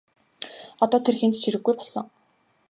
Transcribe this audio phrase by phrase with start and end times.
[0.83, 2.05] Одоо тэр хэнд ч хэрэггүй болсон.